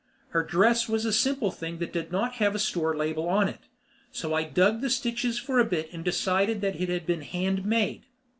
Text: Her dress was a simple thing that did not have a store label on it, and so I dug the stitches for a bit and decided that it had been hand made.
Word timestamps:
Her 0.29 0.41
dress 0.41 0.89
was 0.89 1.05
a 1.05 1.13
simple 1.13 1.51
thing 1.51 1.77
that 1.77 1.93
did 1.93 2.11
not 2.11 2.33
have 2.41 2.55
a 2.55 2.57
store 2.57 2.97
label 2.97 3.29
on 3.29 3.47
it, 3.47 3.57
and 3.59 3.59
so 4.11 4.33
I 4.33 4.41
dug 4.43 4.81
the 4.81 4.89
stitches 4.89 5.37
for 5.37 5.59
a 5.59 5.63
bit 5.63 5.93
and 5.93 6.03
decided 6.03 6.59
that 6.61 6.81
it 6.81 6.89
had 6.89 7.05
been 7.05 7.21
hand 7.21 7.63
made. 7.67 8.07